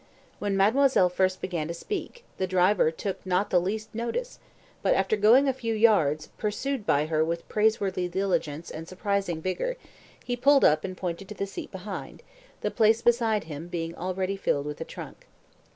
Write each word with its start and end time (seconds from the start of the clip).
When 0.39 0.57
mademoiselle 0.57 1.09
first 1.09 1.41
began 1.41 1.67
to 1.67 1.75
speak, 1.75 2.23
the 2.39 2.47
driver 2.47 2.89
took 2.89 3.23
not 3.23 3.51
the 3.51 3.59
least 3.61 3.93
notice, 3.93 4.39
but 4.81 4.95
after 4.95 5.15
going 5.15 5.47
a 5.47 5.53
few 5.53 5.75
yards, 5.75 6.29
pursued 6.39 6.87
by 6.87 7.05
her 7.05 7.23
with 7.23 7.47
praiseworthy 7.47 8.07
diligence 8.07 8.71
and 8.71 8.87
surprising 8.87 9.43
vigour, 9.43 9.77
he 10.25 10.35
pulled 10.35 10.65
up 10.65 10.83
and 10.83 10.97
pointed 10.97 11.29
to 11.29 11.35
the 11.35 11.45
seat 11.45 11.71
behind, 11.71 12.23
the 12.61 12.71
place 12.71 13.03
beside 13.03 13.43
him 13.43 13.67
being 13.67 13.93
already 13.93 14.35
filled 14.35 14.65
by 14.65 14.73
a 14.79 14.83
trunk. 14.85 15.27